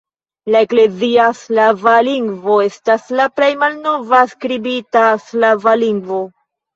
La 0.53 0.59
eklezia 0.67 1.25
slava 1.41 1.91
lingvo 2.07 2.55
estas 2.67 3.05
la 3.19 3.27
plej 3.41 3.49
malnova 3.65 4.23
skribita 4.31 5.05
slava 5.27 5.77
lingvo. 5.83 6.19